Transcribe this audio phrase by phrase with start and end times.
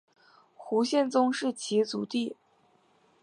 [0.55, 2.35] 胡宗宪是其族弟。